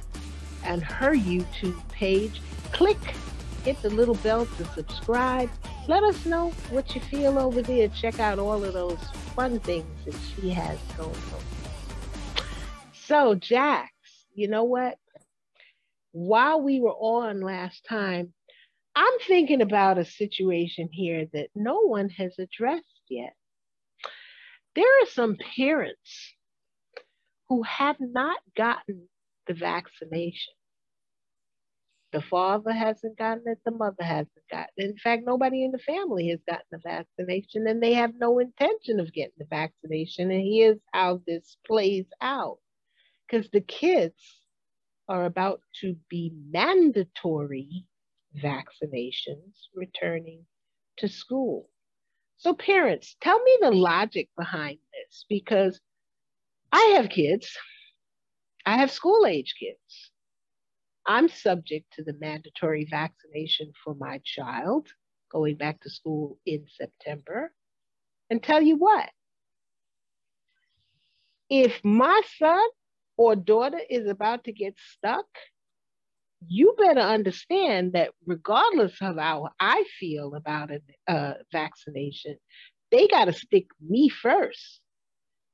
[0.64, 2.40] and her YouTube page.
[2.72, 3.00] Click,
[3.64, 5.50] hit the little bell to subscribe.
[5.88, 7.88] Let us know what you feel over there.
[7.88, 9.00] Check out all of those
[9.36, 12.46] fun things that she has going on.
[12.94, 13.92] So, Jax,
[14.36, 15.00] you know what?
[16.12, 18.34] While we were on last time,
[18.96, 23.34] I'm thinking about a situation here that no one has addressed yet
[24.76, 26.34] there are some parents
[27.50, 29.08] who have not gotten
[29.48, 30.54] the vaccination.
[32.12, 34.90] The father hasn't gotten it, the mother hasn't gotten it.
[34.92, 39.00] In fact, nobody in the family has gotten the vaccination, and they have no intention
[39.00, 40.32] of getting the vaccination.
[40.32, 42.60] And here's how this plays out
[43.28, 44.42] because the kids
[45.10, 47.86] are about to be mandatory
[48.38, 50.46] vaccinations returning
[50.98, 51.70] to school.
[52.44, 55.80] So, parents, tell me the logic behind this because
[56.74, 57.58] I have kids,
[58.66, 60.12] I have school age kids.
[61.08, 64.90] I'm subject to the mandatory vaccination for my child
[65.32, 67.54] going back to school in September.
[68.30, 69.10] And tell you what,
[71.50, 72.68] if my son
[73.16, 75.28] or daughter is about to get stuck
[76.48, 80.82] you better understand that regardless of how I feel about a
[81.12, 82.38] uh, vaccination,
[82.92, 84.82] they got to stick me first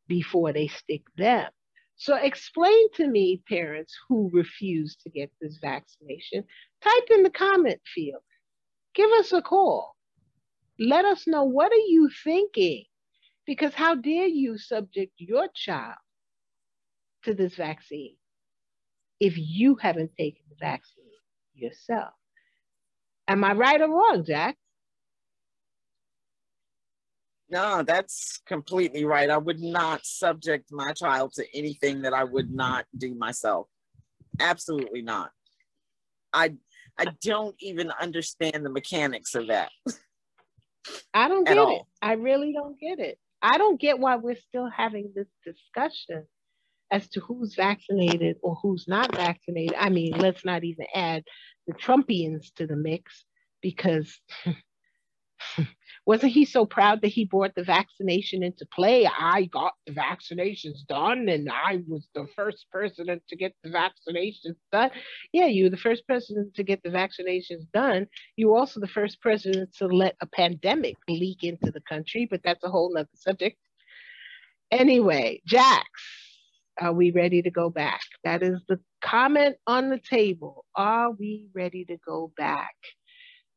[0.07, 1.49] before they stick them.
[1.95, 6.45] So explain to me, parents who refuse to get this vaccination,
[6.81, 8.21] type in the comment field.
[8.95, 9.95] Give us a call.
[10.79, 12.85] Let us know what are you thinking?
[13.45, 15.97] Because how dare you subject your child
[17.23, 18.15] to this vaccine?
[19.20, 20.99] If you haven't taken the vaccine
[21.53, 22.13] yourself.
[23.28, 24.57] Am I right or wrong, Jax?
[27.49, 29.30] No, that's completely right.
[29.30, 33.67] I would not subject my child to anything that I would not do myself.
[34.39, 35.32] Absolutely not.
[36.32, 36.55] I
[36.97, 39.72] I don't even understand the mechanics of that.
[41.13, 41.82] I don't get it.
[42.01, 43.17] I really don't get it.
[43.41, 46.28] I don't get why we're still having this discussion
[46.91, 49.75] as to who's vaccinated or who's not vaccinated.
[49.77, 51.23] I mean, let's not even add
[51.67, 53.25] the Trumpians to the mix
[53.61, 54.19] because
[56.05, 59.05] wasn't he so proud that he brought the vaccination into play?
[59.07, 64.55] I got the vaccinations done and I was the first president to get the vaccinations
[64.71, 64.89] done.
[65.31, 68.07] Yeah, you were the first president to get the vaccinations done.
[68.35, 72.41] You were also the first president to let a pandemic leak into the country, but
[72.43, 73.57] that's a whole nother subject.
[74.71, 75.85] Anyway, Jax,
[76.80, 78.01] are we ready to go back?
[78.23, 80.65] That is the comment on the table.
[80.75, 82.75] Are we ready to go back?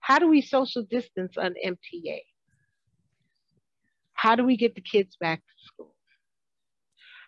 [0.00, 2.20] How do we social distance on MTA?
[4.14, 5.94] How do we get the kids back to school?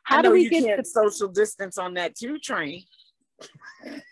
[0.04, 2.84] How do we get the social distance on that two train?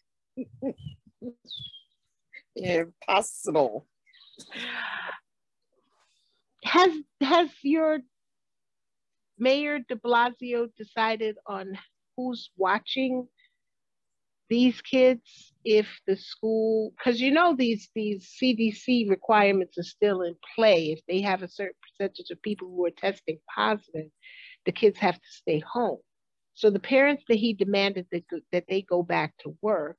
[2.57, 3.87] Impossible.
[6.65, 7.99] Has has your
[9.43, 11.77] Mayor de Blasio decided on
[12.17, 13.27] who's watching
[14.49, 20.37] these kids if the school because you know these these CDC requirements are still in
[20.55, 20.93] play.
[20.93, 24.11] If they have a certain percentage of people who are testing positive
[24.65, 25.99] the kids have to stay home.
[26.55, 29.99] So the parents that he demanded that, that they go back to work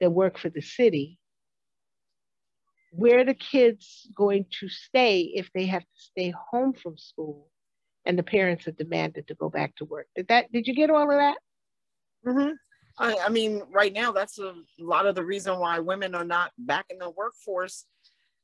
[0.00, 1.18] that work for the city
[2.92, 7.50] where the kids going to stay if they have to stay home from school
[8.06, 10.06] and the parents are demanded to go back to work.
[10.14, 10.52] Did that?
[10.52, 11.36] Did you get all of that?
[12.26, 12.52] Mm-hmm.
[12.98, 16.52] I, I mean, right now, that's a lot of the reason why women are not
[16.58, 17.86] back in the workforce.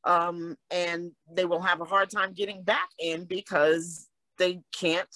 [0.04, 4.08] Um, and they will have a hard time getting back in because
[4.38, 5.14] they can't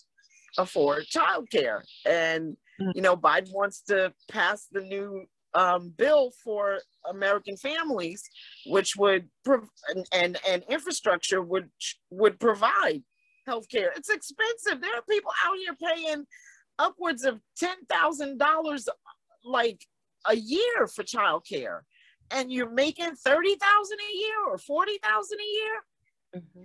[0.59, 1.81] afford childcare.
[2.05, 2.93] And, mm.
[2.95, 5.25] you know, Biden wants to pass the new
[5.55, 8.23] um, bill for American families,
[8.67, 11.71] which would prov- and, and, and infrastructure would
[12.11, 13.03] would provide
[13.47, 13.93] health care.
[13.97, 14.81] It's expensive.
[14.81, 16.27] There are people out here paying
[16.79, 18.89] upwards of ten thousand dollars
[19.45, 19.87] like
[20.27, 21.81] a year for childcare,
[22.31, 26.43] and you're making thirty thousand a year or forty thousand a year.
[26.43, 26.65] Mm-hmm.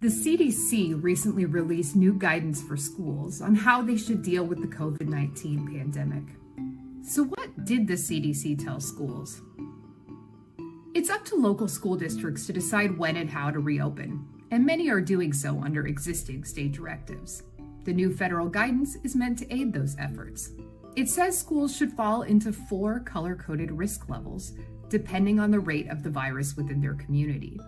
[0.00, 4.68] The CDC recently released new guidance for schools on how they should deal with the
[4.68, 6.22] COVID 19 pandemic.
[7.02, 9.40] So, what did the CDC tell schools?
[10.94, 14.90] It's up to local school districts to decide when and how to reopen, and many
[14.90, 17.42] are doing so under existing state directives.
[17.84, 20.50] The new federal guidance is meant to aid those efforts.
[20.96, 24.52] It says schools should fall into four color coded risk levels,
[24.88, 27.60] depending on the rate of the virus within their community.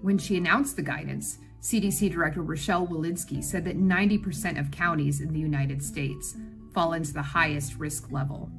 [0.00, 5.32] When she announced the guidance, CDC Director Rochelle Walensky said that 90% of counties in
[5.32, 6.36] the United States
[6.74, 8.50] fall into the highest risk level.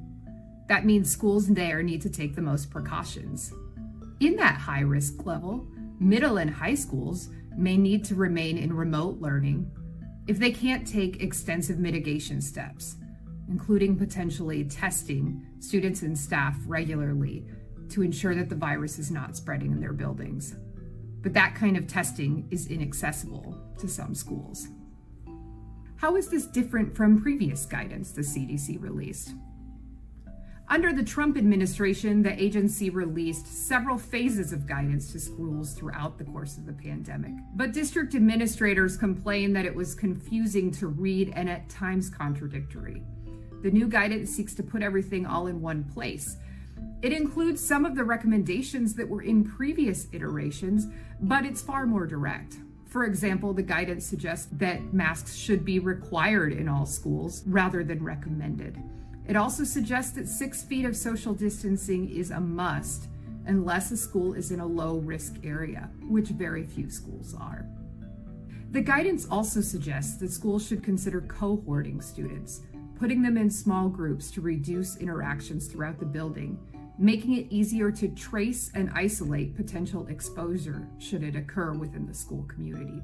[0.68, 3.52] That means schools there need to take the most precautions.
[4.18, 5.68] In that high risk level,
[5.98, 9.70] middle and high schools may need to remain in remote learning
[10.26, 12.96] if they can't take extensive mitigation steps,
[13.48, 17.46] including potentially testing students and staff regularly
[17.88, 20.56] to ensure that the virus is not spreading in their buildings.
[21.22, 24.66] But that kind of testing is inaccessible to some schools.
[25.96, 29.30] How is this different from previous guidance the CDC released?
[30.68, 36.24] Under the Trump administration, the agency released several phases of guidance to schools throughout the
[36.24, 37.34] course of the pandemic.
[37.54, 43.04] But district administrators complained that it was confusing to read and at times contradictory.
[43.62, 46.36] The new guidance seeks to put everything all in one place.
[47.00, 50.88] It includes some of the recommendations that were in previous iterations,
[51.20, 52.56] but it's far more direct.
[52.86, 58.02] For example, the guidance suggests that masks should be required in all schools rather than
[58.02, 58.82] recommended.
[59.28, 63.08] It also suggests that six feet of social distancing is a must
[63.46, 67.66] unless a school is in a low risk area, which very few schools are.
[68.70, 72.62] The guidance also suggests that schools should consider cohorting students,
[72.98, 76.58] putting them in small groups to reduce interactions throughout the building,
[76.98, 82.44] making it easier to trace and isolate potential exposure should it occur within the school
[82.44, 83.02] community.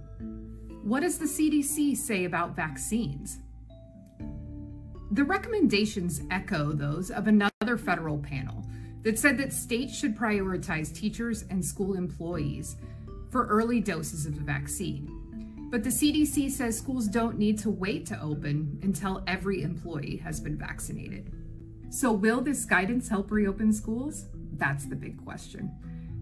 [0.83, 3.39] What does the CDC say about vaccines?
[5.13, 8.65] The recommendations echo those of another federal panel
[9.03, 12.77] that said that states should prioritize teachers and school employees
[13.29, 15.69] for early doses of the vaccine.
[15.71, 20.41] But the CDC says schools don't need to wait to open until every employee has
[20.41, 21.31] been vaccinated.
[21.91, 24.29] So, will this guidance help reopen schools?
[24.55, 25.71] That's the big question.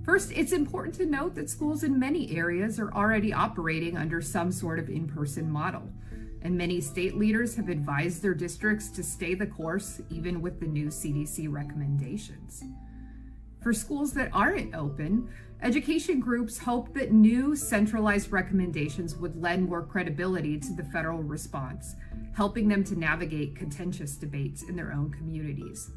[0.05, 4.51] First, it's important to note that schools in many areas are already operating under some
[4.51, 5.88] sort of in person model
[6.43, 10.66] and many state leaders have advised their districts to stay the course even with the
[10.66, 12.62] new CDC recommendations.
[13.62, 15.28] For schools that aren't open,
[15.62, 21.95] education groups hope that new centralized recommendations would lend more credibility to the federal response,
[22.34, 25.91] helping them to navigate contentious debates in their own communities.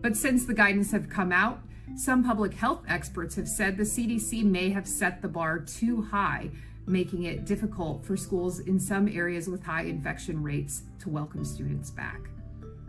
[0.00, 1.60] But since the guidance have come out,
[1.96, 6.50] some public health experts have said the CDC may have set the bar too high
[6.86, 11.90] making it difficult for schools in some areas with high infection rates to welcome students
[11.90, 12.20] back.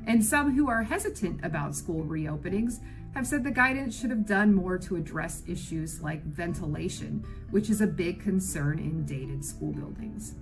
[0.06, 2.80] And some who are hesitant about school reopenings
[3.14, 7.82] have said the guidance should have done more to address issues like ventilation, which is
[7.82, 10.36] a big concern in dated school buildings.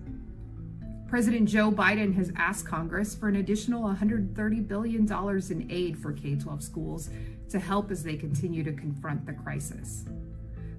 [1.08, 5.12] President Joe Biden has asked Congress for an additional $130 billion
[5.51, 7.10] in aid for K 12 schools
[7.49, 10.06] to help as they continue to confront the crisis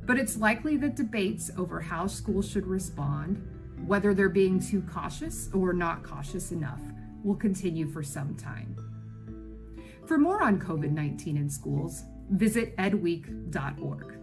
[0.07, 3.45] but it's likely that debates over how schools should respond,
[3.87, 6.81] whether they're being too cautious or not cautious enough,
[7.25, 8.77] will continue for some time.
[10.07, 14.19] For more on COVID 19 in schools, visit edweek.org.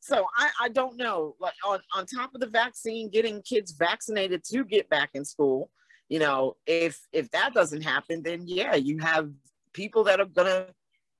[0.00, 4.42] So I, I don't know, like on, on top of the vaccine, getting kids vaccinated
[4.44, 5.70] to get back in school,
[6.08, 9.30] you know, if if that doesn't happen, then yeah, you have
[9.72, 10.66] people that are gonna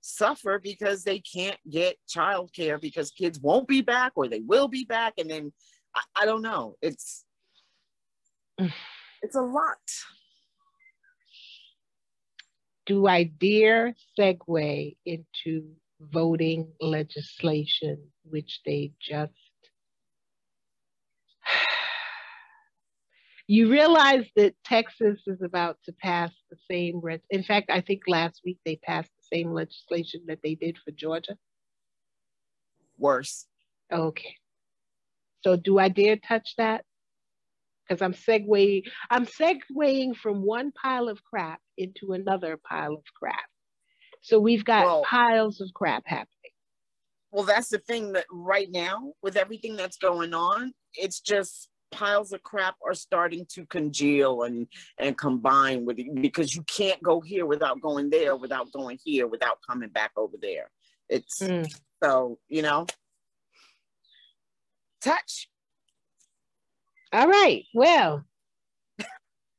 [0.01, 4.85] suffer because they can't get childcare because kids won't be back or they will be
[4.85, 5.53] back and then
[5.95, 7.25] I, I don't know it's
[8.59, 9.77] it's a lot
[12.87, 15.71] do i dare segue into
[16.01, 19.33] voting legislation which they just
[23.51, 27.01] You realize that Texas is about to pass the same.
[27.01, 30.91] Red in fact, I think last week they passed same legislation that they did for
[30.91, 31.37] Georgia.
[32.99, 33.47] Worse.
[33.93, 34.37] Okay.
[35.43, 36.85] So do I dare touch that?
[37.89, 43.49] Because I'm segueing, I'm segueing from one pile of crap into another pile of crap.
[44.23, 46.29] So we've got well, piles of crap happening.
[47.33, 52.33] Well, that's the thing that right now, with everything that's going on, it's just piles
[52.33, 54.67] of crap are starting to congeal and
[54.99, 59.27] and combine with it because you can't go here without going there, without going here,
[59.27, 60.71] without coming back over there.
[61.09, 61.71] It's mm.
[62.03, 62.87] so you know.
[65.01, 65.49] Touch.
[67.13, 67.65] All right.
[67.75, 68.25] Well.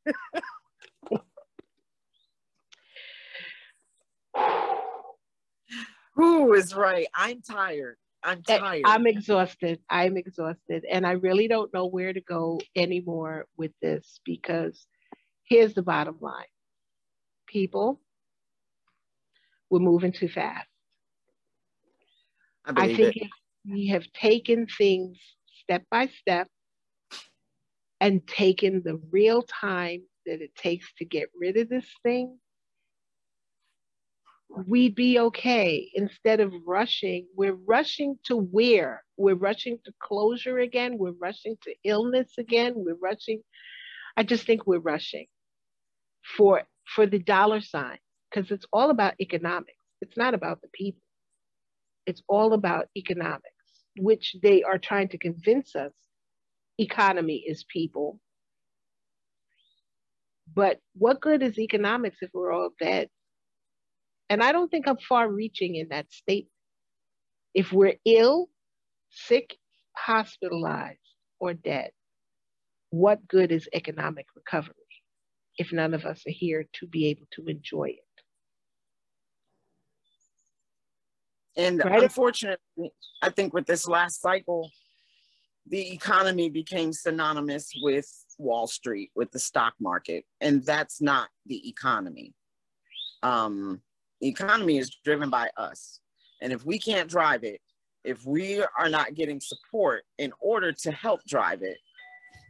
[6.15, 7.07] Who is right?
[7.15, 7.97] I'm tired.
[8.23, 8.83] I'm eh, tired.
[8.85, 9.79] I'm exhausted.
[9.89, 10.85] I'm exhausted.
[10.89, 14.85] And I really don't know where to go anymore with this because
[15.43, 16.45] here's the bottom line
[17.47, 17.99] people,
[19.69, 20.67] we're moving too fast.
[22.65, 23.17] I, I think
[23.69, 25.17] we have taken things
[25.63, 26.47] step by step
[27.99, 32.37] and taken the real time that it takes to get rid of this thing
[34.67, 37.27] we'd be okay instead of rushing.
[37.35, 39.03] We're rushing to where?
[39.17, 40.97] We're rushing to closure again.
[40.97, 42.73] We're rushing to illness again.
[42.75, 43.41] We're rushing.
[44.17, 45.27] I just think we're rushing
[46.37, 46.63] for
[46.95, 47.97] for the dollar sign
[48.29, 49.77] because it's all about economics.
[50.01, 51.01] It's not about the people.
[52.05, 53.45] It's all about economics,
[53.97, 55.93] which they are trying to convince us
[56.79, 58.19] economy is people.
[60.53, 63.09] But what good is economics if we're all dead?
[64.31, 66.53] And I don't think I'm far reaching in that statement.
[67.53, 68.47] If we're ill,
[69.09, 69.57] sick,
[69.91, 70.99] hospitalized,
[71.37, 71.91] or dead,
[72.91, 74.73] what good is economic recovery
[75.57, 77.99] if none of us are here to be able to enjoy it?
[81.57, 82.03] And right?
[82.03, 84.71] unfortunately, I think with this last cycle,
[85.67, 88.07] the economy became synonymous with
[88.37, 92.33] Wall Street, with the stock market, and that's not the economy.
[93.23, 93.81] Um,
[94.21, 95.99] economy is driven by us.
[96.41, 97.61] And if we can't drive it,
[98.03, 101.77] if we are not getting support in order to help drive it,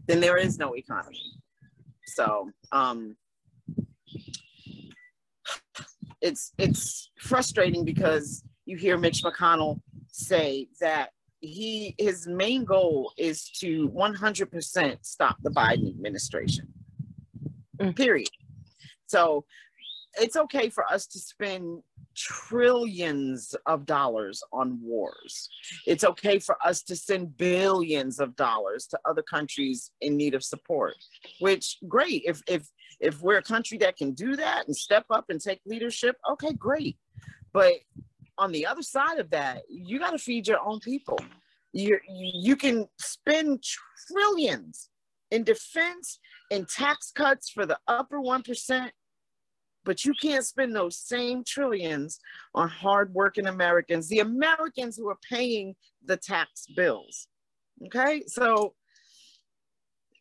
[0.07, 1.19] then there is no economy.
[2.07, 3.15] So um,
[6.21, 11.09] it's it's frustrating because you hear Mitch McConnell say that
[11.39, 16.67] he his main goal is to 100% stop the Biden administration.
[17.79, 17.95] Mm.
[17.95, 18.29] Period.
[19.07, 19.45] So
[20.19, 21.81] it's okay for us to spend
[22.15, 25.49] trillions of dollars on wars.
[25.87, 30.43] It's okay for us to send billions of dollars to other countries in need of
[30.43, 30.95] support.
[31.39, 32.67] Which great if if
[32.99, 36.53] if we're a country that can do that and step up and take leadership, okay,
[36.53, 36.97] great.
[37.53, 37.73] But
[38.37, 41.19] on the other side of that, you got to feed your own people.
[41.73, 43.63] You you can spend
[44.07, 44.89] trillions
[45.31, 46.19] in defense
[46.51, 48.91] and tax cuts for the upper 1%
[49.83, 52.19] but you can't spend those same trillions
[52.53, 55.75] on hardworking Americans, the Americans who are paying
[56.05, 57.27] the tax bills.
[57.85, 58.75] Okay, so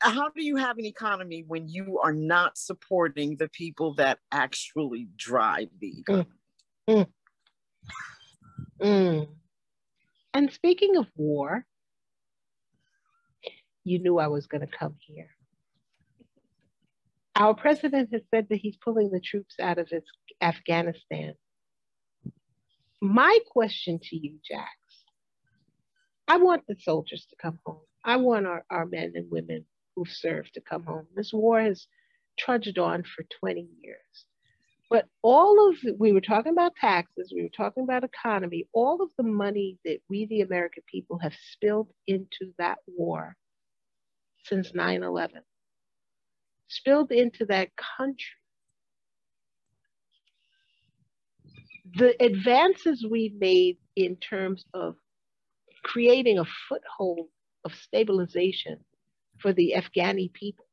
[0.01, 5.09] how do you have an economy when you are not supporting the people that actually
[5.17, 6.27] drive the economy?
[6.89, 7.07] Mm.
[7.07, 7.07] Mm.
[8.83, 9.29] Mm.
[10.33, 11.67] And speaking of war,
[13.85, 15.29] you knew I was going to come here.
[17.41, 19.91] Our president has said that he's pulling the troops out of
[20.43, 21.33] Afghanistan.
[23.01, 24.69] My question to you, Jax,
[26.29, 27.81] I want the soldiers to come home.
[28.05, 29.65] I want our, our men and women
[29.97, 31.07] who've served to come home.
[31.17, 31.87] This war has
[32.39, 34.27] trudged on for 20 years.
[34.91, 39.01] But all of the, we were talking about taxes, we were talking about economy, all
[39.01, 43.35] of the money that we, the American people, have spilled into that war
[44.45, 45.41] since 9 11
[46.71, 48.27] spilled into that country.
[51.97, 54.95] The advances we've made in terms of
[55.83, 57.29] creating a foothold
[57.65, 58.79] of stabilization
[59.39, 60.67] for the Afghani people.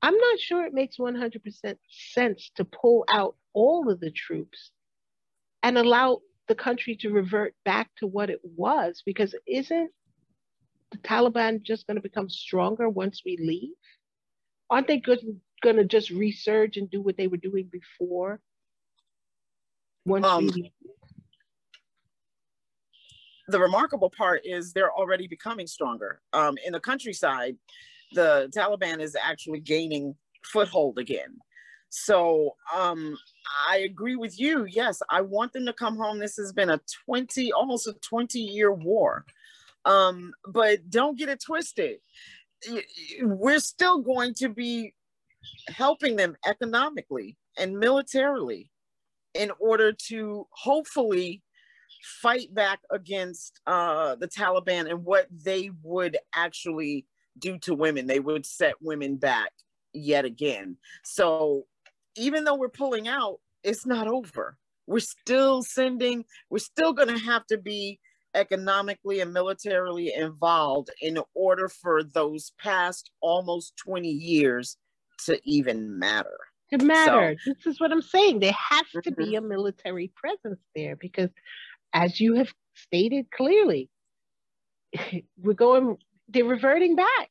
[0.00, 4.70] I'm not sure it makes 100% sense to pull out all of the troops
[5.62, 9.90] and allow the country to revert back to what it was because isn't
[10.92, 13.72] the Taliban just going to become stronger once we leave?
[14.70, 18.40] Aren't they going to just resurge and do what they were doing before?
[20.06, 20.72] Once um, we...
[23.48, 26.20] the remarkable part is they're already becoming stronger.
[26.32, 27.56] Um, in the countryside,
[28.12, 31.38] the Taliban is actually gaining foothold again.
[31.88, 33.16] So um,
[33.70, 34.64] I agree with you.
[34.64, 36.18] Yes, I want them to come home.
[36.18, 39.24] This has been a 20, almost a 20 year war.
[39.84, 41.98] Um, but don't get it twisted.
[43.22, 44.94] We're still going to be
[45.68, 48.70] helping them economically and militarily
[49.34, 51.42] in order to hopefully
[52.22, 57.06] fight back against uh, the Taliban and what they would actually
[57.38, 58.06] do to women.
[58.06, 59.50] They would set women back
[59.92, 60.76] yet again.
[61.02, 61.66] So
[62.16, 64.56] even though we're pulling out, it's not over.
[64.86, 67.98] We're still sending, we're still going to have to be
[68.34, 74.76] economically and militarily involved in order for those past almost 20 years
[75.26, 76.38] to even matter.
[76.72, 77.36] To matter.
[77.44, 78.40] So, this is what I'm saying.
[78.40, 79.22] There has to mm-hmm.
[79.22, 81.30] be a military presence there because,
[81.92, 83.90] as you have stated clearly,
[85.38, 85.96] we're going,
[86.28, 87.30] they're reverting back.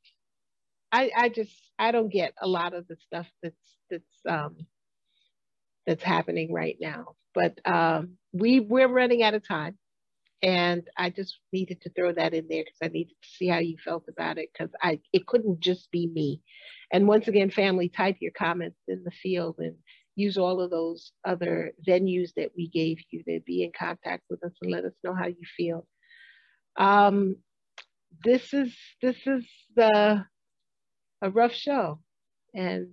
[0.91, 3.55] I, I just, I don't get a lot of the stuff that's,
[3.89, 4.67] that's, um,
[5.85, 7.15] that's happening right now.
[7.33, 9.77] But um, we we're running out of time,
[10.43, 13.59] and I just needed to throw that in there because I needed to see how
[13.59, 16.41] you felt about it because I it couldn't just be me.
[16.91, 19.75] And once again, family, type your comments in the field and
[20.15, 24.43] use all of those other venues that we gave you to be in contact with
[24.43, 25.87] us and let us know how you feel.
[26.75, 27.37] Um,
[28.23, 30.25] this is this is the
[31.21, 31.99] a rough show,
[32.53, 32.89] and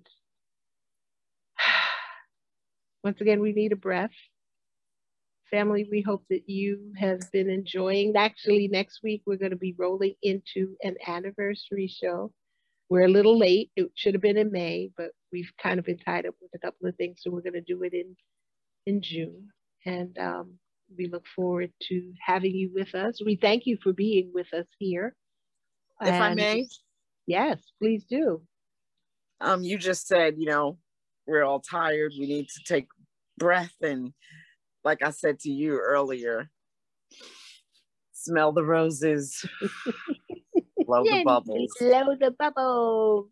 [3.05, 4.11] once again, we need a breath.
[5.51, 8.14] Family, we hope that you have been enjoying.
[8.16, 12.32] Actually, next week we're going to be rolling into an anniversary show.
[12.88, 13.70] We're a little late.
[13.76, 16.59] It should have been in May, but we've kind of been tied up with a
[16.59, 18.16] couple of things, so we're going to do it in
[18.86, 19.48] in June.
[19.86, 20.55] And um,
[20.96, 23.20] we look forward to having you with us.
[23.24, 25.14] We thank you for being with us here.
[26.01, 26.66] If and I may,
[27.26, 28.42] yes, please do.
[29.40, 30.78] Um, you just said, you know,
[31.26, 32.12] we're all tired.
[32.18, 32.88] We need to take
[33.38, 33.74] breath.
[33.82, 34.12] And
[34.85, 36.51] like I said to you earlier,
[38.12, 39.45] smell the roses,
[40.87, 41.72] blow the bubbles.
[41.81, 43.28] Blow the bubbles.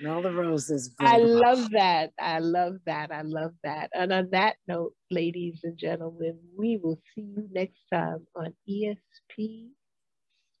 [0.00, 0.94] Smell the roses.
[1.00, 2.12] I love that.
[2.20, 3.12] I love that.
[3.12, 3.90] I love that.
[3.94, 9.68] And on that note, ladies and gentlemen, we will see you next time on ESP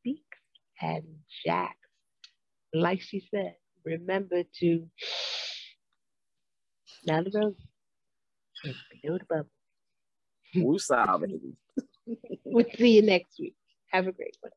[0.00, 0.38] Speaks
[0.80, 1.04] and
[1.44, 1.74] Jax.
[2.72, 4.88] Like she said, remember to
[7.06, 7.56] down the road.
[9.02, 9.46] Below the
[10.56, 10.78] We'll
[12.44, 13.54] we'll see you next week.
[13.90, 14.52] Have a great one.